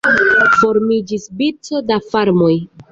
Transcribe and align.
Formiĝis 0.61 1.29
vico 1.43 1.85
da 1.93 2.03
farmoj. 2.13 2.55